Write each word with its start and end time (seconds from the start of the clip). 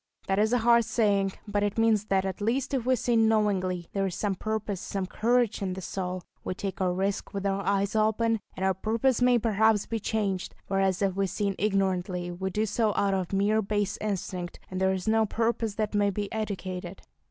That 0.25 0.39
is 0.39 0.51
a 0.51 0.57
hard 0.57 0.83
saying, 0.85 1.33
but 1.47 1.61
it 1.61 1.77
means 1.77 2.05
that 2.05 2.25
at 2.25 2.41
least 2.41 2.73
if 2.73 2.87
we 2.87 2.95
sin 2.95 3.27
knowingly, 3.27 3.85
there 3.93 4.07
is 4.07 4.15
some 4.15 4.33
purpose, 4.33 4.81
some 4.81 5.05
courage 5.05 5.61
in 5.61 5.73
the 5.73 5.81
soul. 5.83 6.23
We 6.43 6.55
take 6.55 6.79
a 6.79 6.91
risk 6.91 7.35
with 7.35 7.45
our 7.45 7.61
eyes 7.61 7.95
open, 7.95 8.39
and 8.57 8.65
our 8.65 8.73
purpose 8.73 9.21
may 9.21 9.37
perhaps 9.37 9.85
be 9.85 9.99
changed; 9.99 10.55
whereas 10.65 11.03
if 11.03 11.13
we 11.15 11.27
sin 11.27 11.53
ignorantly, 11.59 12.31
we 12.31 12.49
do 12.49 12.65
so 12.65 12.95
out 12.95 13.13
of 13.13 13.27
a 13.31 13.35
mere 13.35 13.61
base 13.61 13.99
instinct, 14.01 14.59
and 14.71 14.81
there 14.81 14.91
is 14.91 15.07
no 15.07 15.27
purpose 15.27 15.75
that 15.75 15.93
may 15.93 16.09
be 16.09 16.33
educated. 16.33 17.03